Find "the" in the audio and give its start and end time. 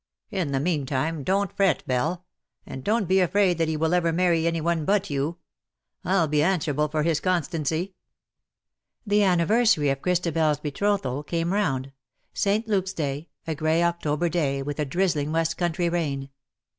0.51-0.59, 9.05-9.21